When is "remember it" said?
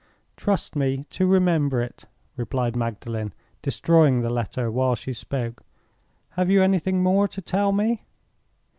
1.27-2.05